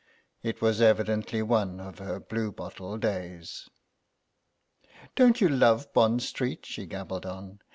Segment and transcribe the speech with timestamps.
[0.41, 3.69] It was evidently one of her bluebottle days.
[5.15, 7.59] "Don't you love Bond Street?" she gabbled on.